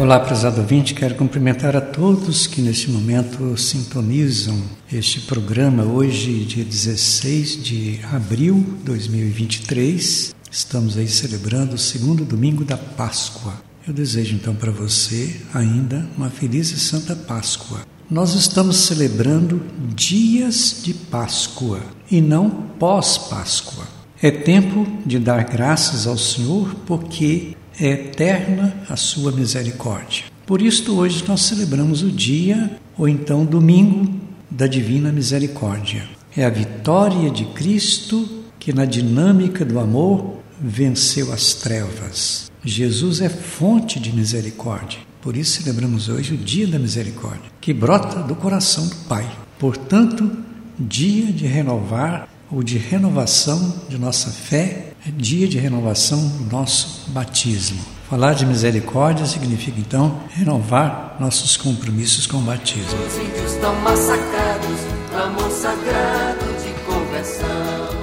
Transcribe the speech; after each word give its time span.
Olá, 0.00 0.18
prezado 0.18 0.62
ouvinte, 0.62 0.94
quero 0.94 1.14
cumprimentar 1.14 1.76
a 1.76 1.80
todos 1.82 2.46
que 2.46 2.62
neste 2.62 2.90
momento 2.90 3.54
sintonizam 3.58 4.58
este 4.90 5.20
programa. 5.20 5.84
Hoje, 5.84 6.42
dia 6.46 6.64
16 6.64 7.62
de 7.62 8.00
abril 8.10 8.64
de 8.78 8.84
2023, 8.84 10.34
estamos 10.50 10.96
aí 10.96 11.06
celebrando 11.06 11.74
o 11.74 11.78
segundo 11.78 12.24
domingo 12.24 12.64
da 12.64 12.78
Páscoa. 12.78 13.52
Eu 13.86 13.92
desejo 13.92 14.36
então 14.36 14.54
para 14.54 14.70
você 14.70 15.38
ainda 15.52 16.08
uma 16.16 16.30
feliz 16.30 16.70
e 16.70 16.80
santa 16.80 17.14
Páscoa. 17.14 17.80
Nós 18.10 18.34
estamos 18.34 18.76
celebrando 18.78 19.60
dias 19.94 20.80
de 20.82 20.94
Páscoa 20.94 21.82
e 22.10 22.22
não 22.22 22.48
pós-Páscoa. 22.78 23.84
É 24.22 24.30
tempo 24.30 24.86
de 25.04 25.18
dar 25.18 25.44
graças 25.44 26.06
ao 26.06 26.16
Senhor 26.16 26.74
porque 26.86 27.54
é 27.80 27.92
eterna 27.92 28.76
a 28.88 28.94
sua 28.94 29.32
misericórdia. 29.32 30.24
Por 30.44 30.60
isto, 30.60 30.98
hoje 30.98 31.24
nós 31.26 31.40
celebramos 31.42 32.02
o 32.02 32.10
dia, 32.10 32.78
ou 32.98 33.08
então 33.08 33.44
domingo, 33.44 34.12
da 34.50 34.66
Divina 34.66 35.10
Misericórdia. 35.10 36.06
É 36.36 36.44
a 36.44 36.50
vitória 36.50 37.30
de 37.30 37.46
Cristo 37.46 38.28
que, 38.58 38.72
na 38.72 38.84
dinâmica 38.84 39.64
do 39.64 39.78
amor, 39.80 40.40
venceu 40.60 41.32
as 41.32 41.54
trevas. 41.54 42.50
Jesus 42.62 43.22
é 43.22 43.30
fonte 43.30 43.98
de 43.98 44.12
misericórdia. 44.12 44.98
Por 45.22 45.36
isso 45.36 45.62
celebramos 45.62 46.08
hoje 46.08 46.34
o 46.34 46.36
Dia 46.36 46.66
da 46.66 46.78
Misericórdia, 46.78 47.50
que 47.60 47.72
brota 47.72 48.22
do 48.22 48.34
coração 48.34 48.86
do 48.86 48.96
Pai. 49.06 49.26
Portanto, 49.58 50.30
dia 50.78 51.32
de 51.32 51.46
renovar 51.46 52.28
ou 52.52 52.62
de 52.62 52.78
renovação 52.78 53.82
de 53.88 53.98
nossa 53.98 54.30
fé 54.30 54.92
é 55.06 55.10
dia 55.10 55.46
de 55.46 55.58
renovação 55.58 56.20
do 56.28 56.44
nosso 56.50 57.10
batismo. 57.10 57.80
Falar 58.08 58.34
de 58.34 58.44
misericórdia 58.44 59.24
significa 59.24 59.78
então 59.78 60.20
renovar 60.30 61.16
nossos 61.20 61.56
compromissos 61.56 62.26
com 62.26 62.38
o 62.38 62.42
batismo. 62.42 62.98
Os 63.06 63.16
índios 63.16 63.52
estão 63.52 63.74
massacrados, 63.82 64.80
amor 65.14 65.50
sagrado 65.50 66.44
de 66.62 66.72
conversão. 66.84 68.00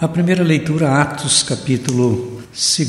A 0.00 0.08
primeira 0.08 0.42
leitura, 0.42 1.00
Atos, 1.00 1.42
capítulo 1.42 2.40
2, 2.50 2.88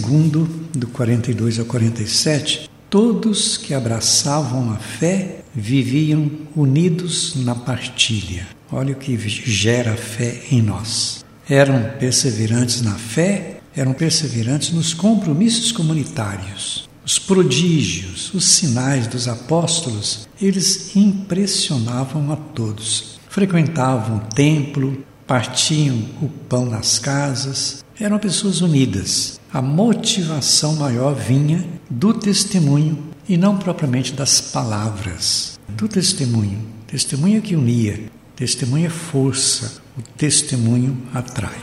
do 0.74 0.88
42 0.88 1.60
ao 1.60 1.66
47. 1.66 2.70
Todos 2.90 3.58
que 3.58 3.74
abraçavam 3.74 4.72
a 4.72 4.78
fé 4.78 5.44
viviam 5.54 6.32
unidos 6.56 7.36
na 7.36 7.54
partilha. 7.54 8.48
Olha 8.72 8.94
o 8.94 8.98
que 8.98 9.18
gera 9.18 9.96
fé 9.96 10.44
em 10.52 10.62
nós 10.62 11.22
eram 11.52 11.84
perseverantes 12.00 12.82
na 12.82 12.94
fé, 12.94 13.60
eram 13.76 13.92
perseverantes 13.92 14.72
nos 14.72 14.94
compromissos 14.94 15.72
comunitários. 15.72 16.90
Os 17.06 17.20
prodígios, 17.20 18.34
os 18.34 18.46
sinais 18.46 19.06
dos 19.06 19.28
apóstolos, 19.28 20.30
eles 20.42 20.96
impressionavam 20.96 22.32
a 22.32 22.38
todos. 22.38 23.20
Frequentavam 23.28 24.18
o 24.18 24.34
templo, 24.34 25.04
partiam 25.28 25.98
o 26.22 26.30
pão 26.30 26.66
nas 26.66 27.00
casas, 27.00 27.84
eram 28.00 28.18
pessoas 28.18 28.62
unidas. 28.62 29.40
A 29.52 29.62
motivação 29.62 30.76
maior 30.76 31.14
vinha 31.14 31.66
do 31.90 32.14
testemunho 32.14 32.98
e 33.28 33.36
não 33.36 33.58
propriamente 33.58 34.14
das 34.14 34.40
palavras, 34.40 35.60
do 35.68 35.88
testemunho. 35.90 36.60
Testemunho 36.88 37.42
que 37.42 37.56
unia, 37.56 38.10
testemunho 38.42 38.88
é 38.88 38.90
força, 38.90 39.84
o 39.96 40.02
testemunho 40.02 40.98
atrai. 41.14 41.62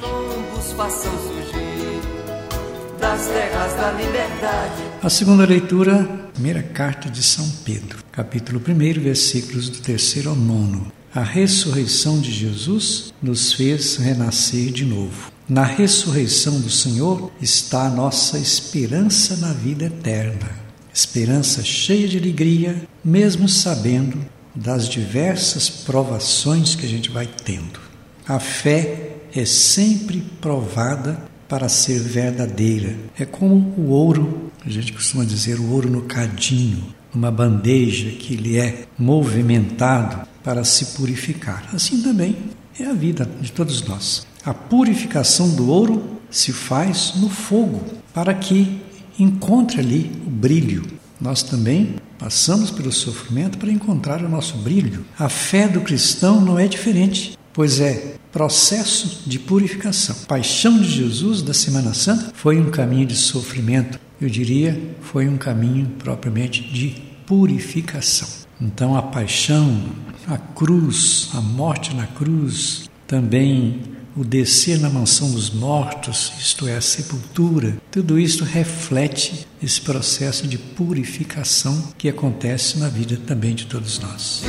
A 5.02 5.10
segunda 5.10 5.44
leitura, 5.44 6.04
primeira 6.32 6.62
carta 6.62 7.10
de 7.10 7.20
São 7.20 7.50
Pedro, 7.64 7.98
capítulo 8.12 8.62
1, 8.64 9.00
versículos 9.00 9.68
do 9.68 9.78
terceiro 9.78 10.30
ao 10.30 10.36
nono. 10.36 10.92
A 11.12 11.20
ressurreição 11.20 12.20
de 12.20 12.30
Jesus 12.30 13.12
nos 13.20 13.52
fez 13.54 13.96
renascer 13.96 14.70
de 14.70 14.84
novo. 14.84 15.32
Na 15.48 15.64
ressurreição 15.64 16.60
do 16.60 16.70
Senhor 16.70 17.32
está 17.42 17.86
a 17.86 17.90
nossa 17.90 18.38
esperança 18.38 19.36
na 19.38 19.52
vida 19.52 19.86
eterna. 19.86 20.48
Esperança 20.94 21.64
cheia 21.64 22.06
de 22.06 22.18
alegria, 22.18 22.80
mesmo 23.04 23.48
sabendo 23.48 24.24
das 24.58 24.88
diversas 24.88 25.70
provações 25.70 26.74
que 26.74 26.84
a 26.84 26.88
gente 26.88 27.10
vai 27.10 27.26
tendo. 27.26 27.78
A 28.26 28.40
fé 28.40 29.16
é 29.32 29.44
sempre 29.44 30.20
provada 30.40 31.22
para 31.48 31.68
ser 31.68 32.00
verdadeira. 32.00 32.96
É 33.16 33.24
como 33.24 33.54
o 33.78 33.90
ouro, 33.90 34.50
a 34.66 34.68
gente 34.68 34.92
costuma 34.92 35.24
dizer 35.24 35.60
o 35.60 35.70
ouro 35.70 35.88
no 35.88 36.02
cadinho, 36.02 36.92
uma 37.14 37.30
bandeja 37.30 38.10
que 38.10 38.34
ele 38.34 38.58
é 38.58 38.86
movimentado 38.98 40.26
para 40.42 40.64
se 40.64 40.86
purificar. 40.96 41.68
Assim 41.72 42.02
também 42.02 42.36
é 42.80 42.84
a 42.84 42.92
vida 42.92 43.30
de 43.40 43.52
todos 43.52 43.82
nós. 43.86 44.26
A 44.44 44.52
purificação 44.52 45.54
do 45.54 45.70
ouro 45.70 46.18
se 46.30 46.52
faz 46.52 47.12
no 47.16 47.30
fogo, 47.30 47.80
para 48.12 48.34
que 48.34 48.80
encontre 49.18 49.80
ali 49.80 50.10
o 50.26 50.30
brilho. 50.30 50.84
Nós 51.20 51.42
também 51.42 51.94
passamos 52.18 52.70
pelo 52.70 52.92
sofrimento 52.92 53.58
para 53.58 53.70
encontrar 53.70 54.22
o 54.22 54.28
nosso 54.28 54.56
brilho. 54.58 55.04
A 55.18 55.28
fé 55.28 55.68
do 55.68 55.80
cristão 55.80 56.40
não 56.40 56.58
é 56.58 56.66
diferente 56.66 57.38
pois 57.58 57.80
é 57.80 58.14
processo 58.30 59.28
de 59.28 59.36
purificação. 59.36 60.14
A 60.22 60.26
paixão 60.26 60.78
de 60.78 60.88
Jesus 60.88 61.42
da 61.42 61.52
Semana 61.52 61.92
Santa 61.92 62.30
foi 62.32 62.56
um 62.56 62.70
caminho 62.70 63.04
de 63.04 63.16
sofrimento, 63.16 63.98
eu 64.20 64.28
diria, 64.28 64.80
foi 65.00 65.26
um 65.26 65.36
caminho 65.36 65.88
propriamente 65.98 66.62
de 66.62 67.02
purificação. 67.26 68.28
Então 68.60 68.96
a 68.96 69.02
paixão, 69.02 69.86
a 70.28 70.38
cruz, 70.38 71.30
a 71.34 71.40
morte 71.40 71.92
na 71.96 72.06
cruz, 72.06 72.88
também 73.08 73.80
o 74.18 74.24
descer 74.24 74.80
na 74.80 74.90
mansão 74.90 75.30
dos 75.30 75.48
mortos, 75.48 76.32
isto 76.40 76.66
é, 76.66 76.76
a 76.76 76.80
sepultura, 76.80 77.76
tudo 77.88 78.18
isso 78.18 78.42
reflete 78.42 79.46
esse 79.62 79.80
processo 79.80 80.48
de 80.48 80.58
purificação 80.58 81.92
que 81.96 82.08
acontece 82.08 82.80
na 82.80 82.88
vida 82.88 83.16
também 83.24 83.54
de 83.54 83.66
todos 83.66 84.00
nós. 84.00 84.42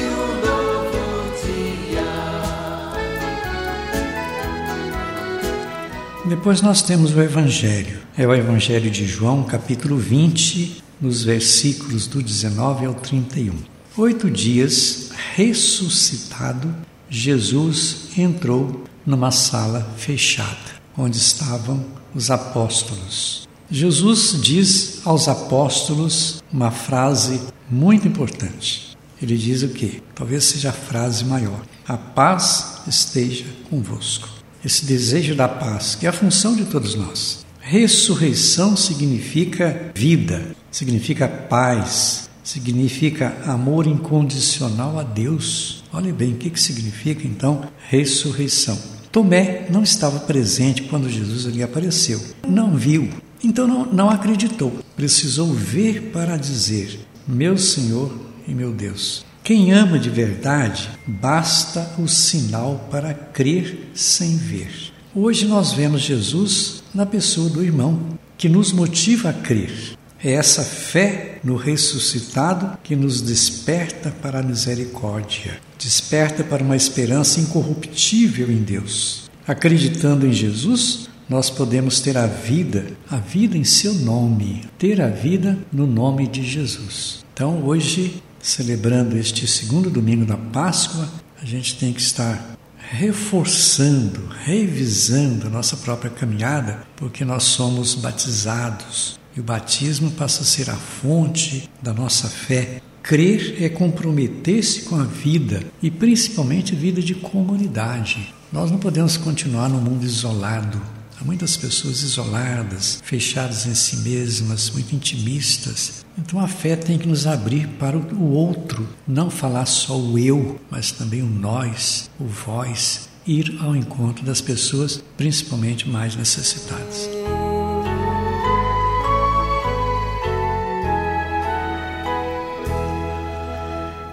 Depois 6.27 6.63
nós 6.63 6.81
temos 6.81 7.15
o 7.15 7.21
Evangelho. 7.21 7.99
É 8.17 8.25
o 8.25 8.33
Evangelho 8.33 8.89
de 8.89 9.05
João, 9.05 9.43
capítulo 9.43 9.97
20, 9.97 10.83
nos 10.99 11.23
versículos 11.23 12.07
do 12.07 12.23
19 12.23 12.87
ao 12.87 12.95
31. 12.95 13.53
Oito 13.97 14.31
dias 14.31 15.11
ressuscitado, 15.35 16.73
Jesus 17.07 18.09
entrou 18.17 18.88
numa 19.05 19.31
sala 19.31 19.87
fechada, 19.97 20.79
onde 20.97 21.17
estavam 21.17 21.85
os 22.13 22.29
apóstolos. 22.31 23.47
Jesus 23.71 24.39
diz 24.41 25.01
aos 25.05 25.27
apóstolos 25.27 26.43
uma 26.51 26.71
frase 26.71 27.39
muito 27.69 28.07
importante. 28.07 28.97
Ele 29.21 29.37
diz 29.37 29.63
o 29.63 29.69
quê? 29.69 30.01
Talvez 30.15 30.45
seja 30.45 30.69
a 30.69 30.73
frase 30.73 31.25
maior: 31.25 31.61
A 31.87 31.97
paz 31.97 32.81
esteja 32.87 33.45
convosco 33.69 34.39
esse 34.63 34.85
desejo 34.85 35.35
da 35.35 35.47
paz, 35.47 35.95
que 35.95 36.05
é 36.05 36.09
a 36.09 36.13
função 36.13 36.55
de 36.55 36.65
todos 36.65 36.95
nós. 36.95 37.45
Ressurreição 37.59 38.75
significa 38.75 39.91
vida, 39.95 40.55
significa 40.71 41.27
paz, 41.27 42.28
significa 42.49 43.37
amor 43.45 43.85
incondicional 43.85 44.97
a 44.97 45.03
Deus. 45.03 45.83
Olhe 45.93 46.11
bem, 46.11 46.33
o 46.33 46.37
que, 46.37 46.49
que 46.49 46.59
significa 46.59 47.27
então 47.27 47.61
ressurreição? 47.87 48.77
Tomé 49.11 49.67
não 49.69 49.83
estava 49.83 50.19
presente 50.21 50.83
quando 50.83 51.09
Jesus 51.09 51.45
ali 51.45 51.61
apareceu, 51.61 52.19
não 52.47 52.75
viu, 52.75 53.07
então 53.43 53.67
não, 53.67 53.85
não 53.85 54.09
acreditou. 54.09 54.73
Precisou 54.95 55.53
ver 55.53 56.09
para 56.11 56.37
dizer: 56.37 56.99
Meu 57.27 57.55
Senhor 57.55 58.11
e 58.47 58.53
meu 58.53 58.71
Deus. 58.71 59.23
Quem 59.43 59.71
ama 59.71 59.99
de 59.99 60.09
verdade, 60.09 60.89
basta 61.05 61.95
o 61.99 62.07
sinal 62.07 62.87
para 62.89 63.13
crer 63.13 63.91
sem 63.93 64.37
ver. 64.37 64.91
Hoje 65.13 65.45
nós 65.45 65.71
vemos 65.71 66.01
Jesus 66.01 66.83
na 66.93 67.05
pessoa 67.05 67.49
do 67.49 67.63
irmão, 67.63 68.17
que 68.37 68.49
nos 68.49 68.71
motiva 68.71 69.29
a 69.29 69.33
crer. 69.33 69.98
É 70.21 70.33
essa 70.33 70.63
fé 70.63 71.39
no 71.43 71.55
ressuscitado 71.55 72.77
que 72.83 72.95
nos 72.95 73.21
desperta 73.21 74.11
para 74.21 74.39
a 74.39 74.43
misericórdia, 74.43 75.59
desperta 75.77 76.43
para 76.43 76.63
uma 76.63 76.75
esperança 76.75 77.39
incorruptível 77.39 78.51
em 78.51 78.61
Deus. 78.61 79.29
Acreditando 79.47 80.27
em 80.27 80.33
Jesus, 80.33 81.09
nós 81.29 81.49
podemos 81.49 82.01
ter 82.01 82.17
a 82.17 82.27
vida, 82.27 82.87
a 83.09 83.17
vida 83.17 83.57
em 83.57 83.63
seu 83.63 83.93
nome, 83.93 84.65
ter 84.77 85.01
a 85.01 85.07
vida 85.07 85.57
no 85.71 85.87
nome 85.87 86.27
de 86.27 86.43
Jesus. 86.43 87.23
Então, 87.33 87.63
hoje 87.63 88.21
celebrando 88.41 89.17
este 89.17 89.45
segundo 89.47 89.89
domingo 89.89 90.25
da 90.25 90.37
Páscoa, 90.37 91.07
a 91.41 91.45
gente 91.45 91.77
tem 91.77 91.93
que 91.93 92.01
estar 92.01 92.57
reforçando, 92.77 94.27
revisando 94.43 95.47
a 95.47 95.49
nossa 95.49 95.77
própria 95.77 96.09
caminhada, 96.09 96.79
porque 96.95 97.23
nós 97.23 97.43
somos 97.43 97.93
batizados. 97.95 99.18
E 99.39 99.41
o 99.41 99.43
batismo 99.45 100.11
passa 100.11 100.41
a 100.41 100.45
ser 100.45 100.69
a 100.69 100.75
fonte 100.75 101.69
da 101.81 101.93
nossa 101.93 102.27
fé. 102.27 102.81
Crer 103.01 103.63
é 103.63 103.69
comprometer-se 103.69 104.81
com 104.81 104.99
a 104.99 105.05
vida 105.05 105.63
e 105.81 105.89
principalmente 105.89 106.75
vida 106.75 107.01
de 107.01 107.15
comunidade. 107.15 108.33
Nós 108.51 108.69
não 108.69 108.77
podemos 108.77 109.15
continuar 109.15 109.69
no 109.69 109.79
mundo 109.79 110.03
isolado, 110.03 110.81
Há 111.21 111.23
muitas 111.25 111.57
pessoas 111.57 112.01
isoladas, 112.01 113.01
fechadas 113.03 113.65
em 113.65 113.75
si 113.75 113.97
mesmas, 113.97 114.69
muito 114.69 114.95
intimistas. 114.95 116.05
Então 116.17 116.39
a 116.39 116.47
fé 116.47 116.77
tem 116.77 116.97
que 116.97 117.07
nos 117.09 117.27
abrir 117.27 117.67
para 117.67 117.97
o 117.97 118.31
outro, 118.31 118.87
não 119.05 119.29
falar 119.29 119.65
só 119.65 119.97
o 119.97 120.17
eu, 120.17 120.59
mas 120.71 120.91
também 120.91 121.21
o 121.21 121.29
nós, 121.29 122.09
o 122.17 122.25
vós, 122.25 123.09
ir 123.27 123.57
ao 123.59 123.75
encontro 123.75 124.25
das 124.25 124.39
pessoas, 124.39 125.03
principalmente 125.17 125.89
mais 125.89 126.15
necessitadas. 126.15 127.18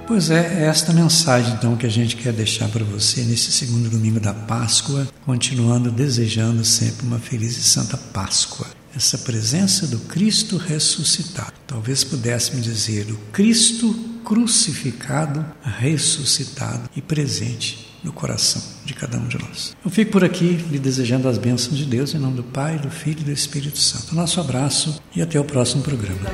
Pois 0.06 0.30
é, 0.30 0.62
é 0.62 0.66
esta 0.66 0.92
mensagem 0.92 1.52
então 1.54 1.76
que 1.76 1.84
a 1.84 1.90
gente 1.90 2.14
quer 2.14 2.32
deixar 2.32 2.68
para 2.68 2.84
você 2.84 3.22
nesse 3.22 3.50
segundo 3.50 3.90
domingo 3.90 4.20
da 4.20 4.32
Páscoa, 4.32 5.06
continuando 5.24 5.90
desejando 5.90 6.64
sempre 6.64 7.04
uma 7.04 7.18
feliz 7.18 7.56
e 7.56 7.62
santa 7.62 7.96
Páscoa. 7.96 8.68
Essa 8.94 9.18
presença 9.18 9.84
do 9.88 9.98
Cristo 9.98 10.58
ressuscitado. 10.58 11.52
Talvez 11.66 12.04
pudéssemos 12.04 12.62
dizer 12.62 13.10
o 13.10 13.16
Cristo 13.32 13.92
crucificado, 14.24 15.44
ressuscitado 15.62 16.88
e 16.94 17.02
presente 17.02 17.98
no 18.04 18.12
coração 18.12 18.62
de 18.84 18.94
cada 18.94 19.18
um 19.18 19.26
de 19.26 19.38
nós. 19.38 19.76
Eu 19.84 19.90
fico 19.90 20.12
por 20.12 20.22
aqui 20.22 20.64
lhe 20.70 20.78
desejando 20.78 21.28
as 21.28 21.36
bênçãos 21.36 21.76
de 21.76 21.84
Deus 21.84 22.14
em 22.14 22.18
nome 22.18 22.36
do 22.36 22.44
Pai, 22.44 22.78
do 22.78 22.90
Filho 22.90 23.22
e 23.22 23.24
do 23.24 23.32
Espírito 23.32 23.78
Santo. 23.78 24.14
Nosso 24.14 24.40
abraço 24.40 25.02
e 25.16 25.20
até 25.20 25.38
o 25.38 25.44
próximo 25.44 25.82
programa. 25.82 26.30